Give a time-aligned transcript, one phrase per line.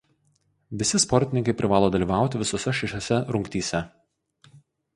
[0.81, 3.83] Visi sportininkai privalo dalyvauti visose šešiose rungtyse.